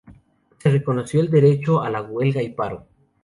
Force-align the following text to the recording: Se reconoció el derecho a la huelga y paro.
Se 0.57 0.71
reconoció 0.71 1.21
el 1.21 1.29
derecho 1.29 1.83
a 1.83 1.91
la 1.91 2.01
huelga 2.01 2.41
y 2.41 2.49
paro. 2.49 2.87